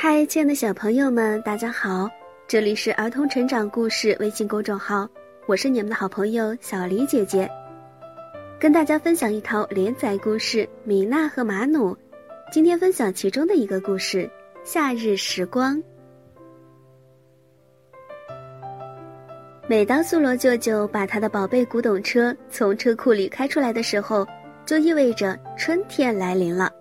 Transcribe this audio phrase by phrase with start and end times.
[0.00, 2.08] 嗨，亲爱的小朋友们，大家好！
[2.46, 5.08] 这里是儿童成长故事微信公众号，
[5.46, 7.50] 我是你们的好朋友小黎姐姐，
[8.60, 11.92] 跟大家分享一套连载故事《米娜和马努》。
[12.52, 14.18] 今天分享其中的一个故事
[14.62, 15.76] 《夏日时光》。
[19.66, 24.24] 每当苏罗舅舅把他的宝贝古董车从车库里开出来的时候，
[24.64, 26.72] 就意味着春天来临了。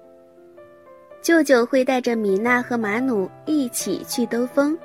[1.27, 4.79] 舅舅会带着米娜和马努一起去兜风。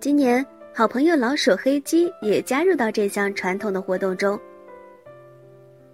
[0.00, 4.36] 今年，好朋友老鼠黑鸡也加入到这项传统的活动中。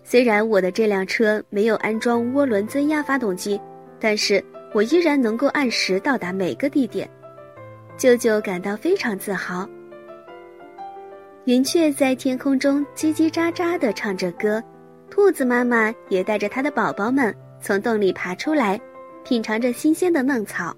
[0.03, 3.61] 虽然我的这辆车没有安装涡轮增压发动机，
[4.01, 4.43] 但是
[4.73, 7.07] 我依然能够按时到达每个地点。
[7.99, 9.69] 舅舅感到非常自豪。
[11.45, 14.65] 云雀在天空中叽叽喳喳地唱着歌，
[15.11, 18.81] 兔子妈妈也带着它的宝宝们从洞里爬出来。
[19.25, 20.75] 品尝着新鲜的嫩草。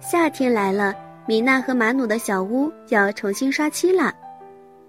[0.00, 0.94] 夏天来了，
[1.26, 4.12] 米娜和马努的小屋要重新刷漆了，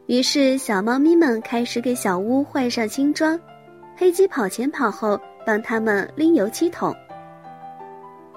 [0.07, 3.39] 于是小猫咪们开始给小屋换上新装。
[3.95, 6.93] 黑鸡跑前跑后帮他们拎油漆桶。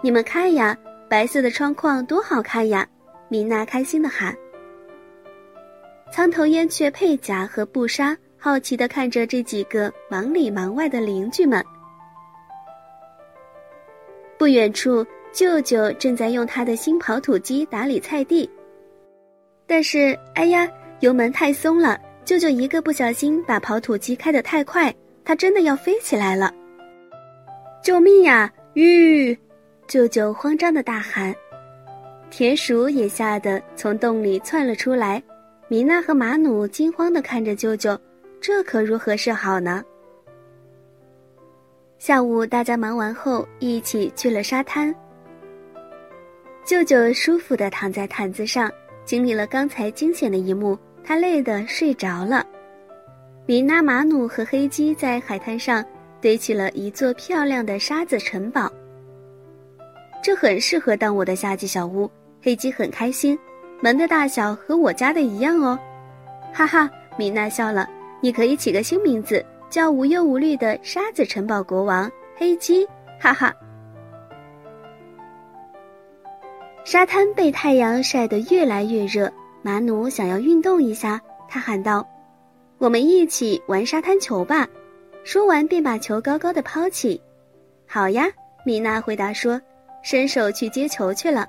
[0.01, 0.77] 你们看呀，
[1.11, 2.86] 白色的窗框多好看呀！
[3.29, 4.33] 米娜开心的喊。
[6.12, 8.17] 苍头燕雀佩甲和布莎。
[8.39, 11.62] 好奇的看着这几个忙里忙外的邻居们。
[14.39, 18.48] 不远处，舅舅正在用他的新刨土机打理菜地。
[19.67, 26.55] 但是，哎呀，油门太松了，舅舅一个不小心把刨土机开得太快，他真的要飞起来了！
[27.83, 28.50] 救命呀！
[28.75, 29.36] 吁！
[29.89, 31.34] 舅舅慌张的大喊。
[32.30, 35.23] 田鼠也吓得从洞里窜了出来。
[35.67, 37.98] 米娜和马努惊慌的看着舅舅。
[38.41, 39.84] 这可如何是好呢？
[41.98, 44.95] 下午大家忙完后，一起去了沙滩。
[46.64, 48.70] 舅舅舒服的躺在毯子上，
[49.05, 52.46] 经历了刚才惊险的一幕，他累得睡着了。
[53.46, 55.84] 米娜、马努和黑鸡在海滩上
[56.20, 58.70] 堆起了一座漂亮的沙子城堡。
[60.23, 62.11] 这很适合当我的夏季小屋。
[62.40, 63.36] 黑鸡很开心，
[63.80, 65.77] 门的大小和我家的一样哦，
[66.52, 66.89] 哈哈！
[67.18, 67.89] 米娜笑了。
[68.20, 72.86] 你可以起个新名字，叫无忧无虑的沙子城堡国王黑鸡，
[73.20, 73.55] 哈哈。
[76.84, 79.30] 沙滩被太阳晒得越来越热，
[79.62, 82.07] 马努想要运动一下，他喊道
[82.78, 84.67] ：“我们一起玩沙滩球吧！”
[85.23, 87.20] 说完便把球高高的抛起。
[87.86, 88.27] 好呀，
[88.64, 89.61] 米娜回答说，
[90.02, 91.46] 伸手去接球去了。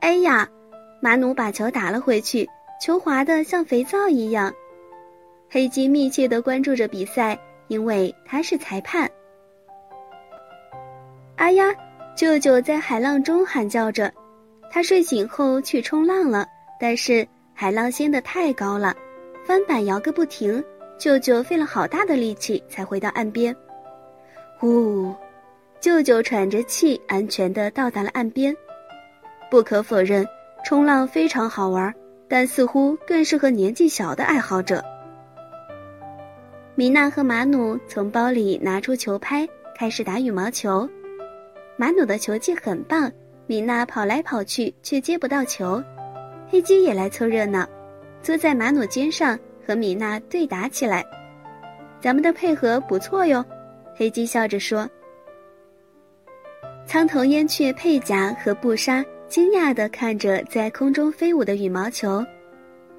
[0.00, 0.46] 哎呀，
[1.00, 2.46] 马努把球打了回去，
[2.80, 4.52] 球滑得像肥皂一样。
[5.52, 9.10] 黑鸡密切地关注着比赛，因为他是裁判。
[11.34, 11.74] 哎呀！
[12.16, 14.12] 舅舅在海浪中喊叫着，
[14.70, 16.46] 他睡醒后去冲浪了，
[16.78, 18.94] 但是海浪掀得太高了，
[19.44, 20.62] 帆板摇个不停。
[20.98, 23.56] 舅舅费了好大的力气才回到岸边。
[24.62, 25.14] 呜，
[25.80, 28.54] 舅舅喘着气，安全地到达了岸边。
[29.50, 30.26] 不可否认，
[30.64, 31.92] 冲浪非常好玩，
[32.28, 34.84] 但似乎更适合年纪小的爱好者。
[36.80, 39.46] 米娜和马努从包里拿出球拍，
[39.76, 40.88] 开始打羽毛球。
[41.76, 43.12] 马努的球技很棒，
[43.46, 45.84] 米娜跑来跑去却接不到球。
[46.48, 47.68] 黑鸡也来凑热闹，
[48.22, 51.04] 坐在马努肩上和米娜对打起来。
[52.00, 53.44] 咱们的配合不错哟，
[53.94, 54.88] 黑鸡笑着说。
[56.86, 62.24] 苍头燕雀佩甲和布莎惊讶地看着在空中飞舞的羽毛球，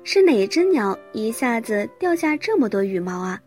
[0.04, 3.42] 是哪只鸟一下子掉下这么多羽毛啊？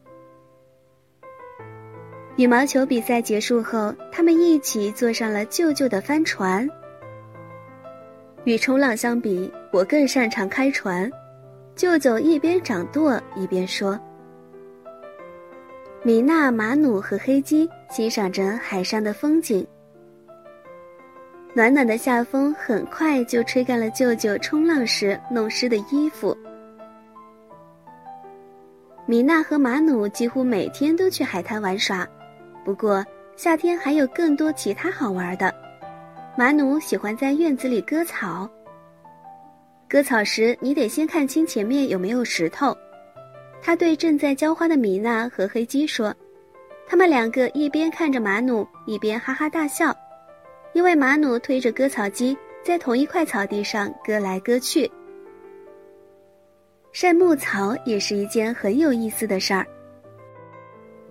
[2.37, 6.69] 羽毛球比赛结束后，他们一起坐上了舅舅的帆船。
[8.43, 11.09] 与冲浪相比，我更擅长开船。
[11.77, 13.99] 舅舅一边掌舵一边说。
[16.03, 19.65] 米娜、马努和黑鸡欣赏着海上的风景。
[21.55, 26.37] 暖暖的夏风很快就吹干了舅舅冲浪时弄湿的衣服。
[29.07, 32.05] 米娜和马努几乎每天都去海滩玩耍。
[32.65, 33.05] 不过
[33.37, 35.55] 夏天还有更多其他好玩的。
[36.37, 38.49] 马努喜欢在院子里割草。
[39.89, 42.77] 割草时，你得先看清前面有没有石头。
[43.63, 46.13] 他对正在浇花的米娜和黑鸡说
[46.89, 49.95] ：“他们两个一边看着马努，一边哈哈大笑，
[50.73, 54.91] 因为马努推着割草机在同一块草地上割来割去。
[56.93, 59.67] 晒牧草也是一件很有意思的事儿。”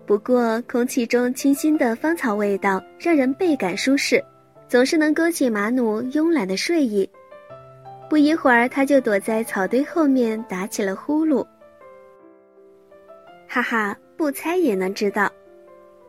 [0.05, 4.23] 不过空气中清新的芳草味道让人倍感舒适，
[4.67, 7.09] 总是能勾起马努慵懒的睡意。
[8.09, 11.45] 不一会儿，他就躲在草堆后面打起了呼噜。
[13.47, 15.31] 哈哈，不猜也能知道，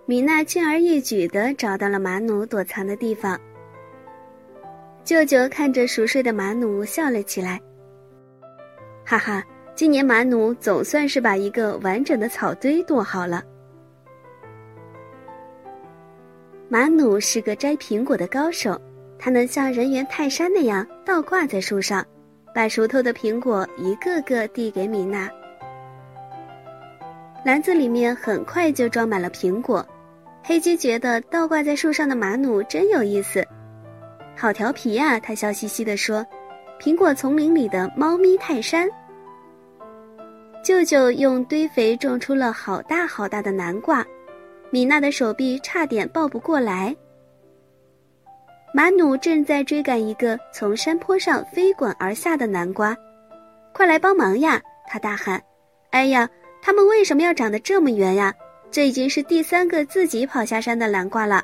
[0.06, 3.40] 米娜轻而易举地找到了马努躲藏的地方。
[5.04, 7.60] 舅舅看着熟睡的马努笑了起来。
[9.04, 9.44] 哈哈，
[9.76, 13.44] 今年马努总算是把一个完整的草堆躲好了。
[16.68, 18.80] 马努是个摘苹果的高手，
[19.18, 22.04] 他能像人猿泰山那样倒挂在树上，
[22.54, 25.30] 把熟透的苹果一个个递给米娜。
[27.44, 29.86] 篮子里面很快就装满了苹果，
[30.42, 33.46] 黑鸡觉得倒挂在树上的马努真有意思，
[34.36, 35.20] 好调皮呀！
[35.20, 36.26] 他笑嘻嘻地说
[36.80, 38.88] ：“苹果丛林里的猫咪泰山。”
[40.64, 44.04] 舅舅用堆肥种出了好大好大的南瓜。
[44.74, 46.92] 米娜的手臂差点抱不过来。
[48.72, 52.92] 马努正在追赶一个从山坡上飞滚而下的南瓜，
[53.72, 54.60] 快来帮忙呀！
[54.88, 55.40] 他大喊
[55.94, 56.28] ：“哎呀，
[56.60, 58.34] 他们为什么要长得这么圆呀？
[58.68, 61.40] 这已经是第三个自己跑下山的南瓜了。”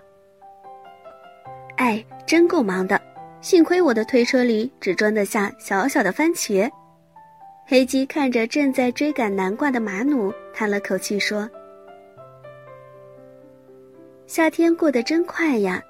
[1.78, 3.00] 哎，真够忙的，
[3.40, 6.68] 幸亏我的推车里只装得下小小的番茄。
[7.64, 11.48] 黑鸡看着正在追赶南瓜的马努，叹了口气说。
[14.30, 15.82] 夏天过得真快呀，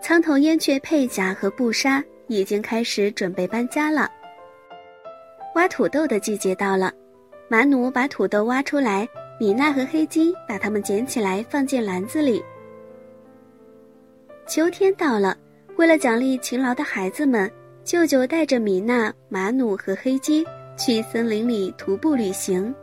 [0.00, 4.10] 苍头燕雀佩甲和布莎已经开始准备搬家了。
[5.54, 6.90] 挖土豆的季节到了，
[7.46, 9.06] 马努把土豆挖出来，
[9.38, 12.42] 米娜和黑鸡把它们捡起来放进篮子里。
[14.46, 15.36] 秋天到了，
[15.76, 17.52] 为了奖励勤劳的孩子们，
[17.84, 20.42] 舅舅带着米娜、马努和黑鸡
[20.74, 22.74] 去森林里徒步旅行。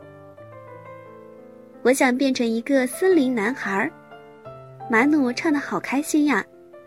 [1.82, 3.90] 我想变成一个森林男孩儿。
[4.90, 6.44] 马努唱得好开心呀，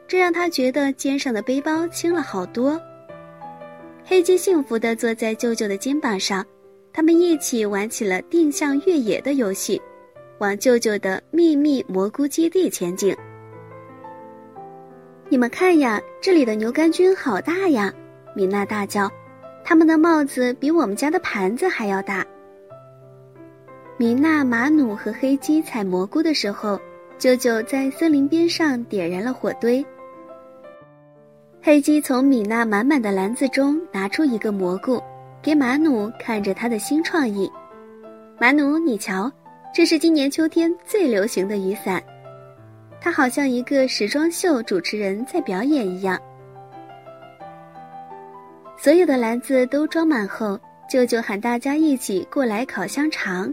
[0.07, 2.80] 这让他觉得肩上的背包轻了好多。
[4.03, 6.45] 黑鸡幸福地坐在舅舅的肩膀上，
[6.94, 9.81] 他们一起玩起了定向越野的游戏，
[10.38, 13.15] 往舅舅的秘密蘑菇基地前进。
[15.27, 17.92] 你们看呀，这里的牛肝菌好大呀！
[18.36, 19.09] 米娜大叫，
[19.63, 22.24] 它们的帽子比我们家的盘子还要大。
[23.97, 26.80] 米娜、马努和黑鸡采蘑菇的时候。
[27.18, 29.86] 舅舅在森林边上点燃了火堆。
[31.62, 35.02] 黑鸡从米娜满满的篮子中拿出一个蘑菇，
[35.42, 37.52] 给马努看着他的新创意。
[38.40, 39.32] 马努，你瞧，
[39.74, 42.04] 这是今年秋天最流行的雨伞。
[43.02, 46.20] 它好像一个时装秀主持人在表演一样。
[48.78, 50.60] 所有的篮子都装满后，
[50.90, 53.52] 舅舅喊大家一起过来烤香肠。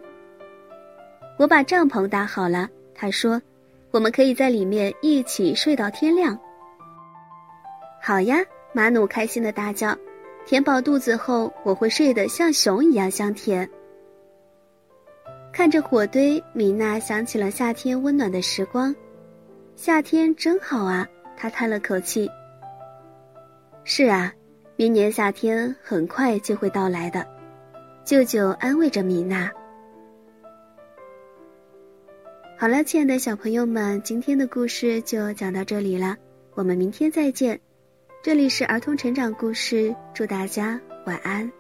[1.39, 3.41] 我把帐篷搭好了，他说。
[3.93, 6.39] 我们可以在里面一起睡到天亮。
[8.01, 8.39] 好呀，
[8.73, 9.97] 马努开心的大叫。
[10.45, 13.69] 填饱肚子后，我会睡得像熊一样香甜。
[15.53, 18.93] 看着火堆，米娜想起了夏天温暖的时光。
[19.77, 21.07] 夏天真好啊，
[21.37, 22.29] 她叹了口气。
[23.85, 24.33] 是啊，
[24.75, 27.25] 明年夏天很快就会到来的。
[28.05, 29.49] 舅舅安慰着米娜。
[32.63, 36.17] 好了，亲爱的小朋友们，今天的故事就讲到这里了，
[36.55, 37.59] 我们明天再见。
[38.23, 41.51] 这里是儿童成长故事，祝大家晚安。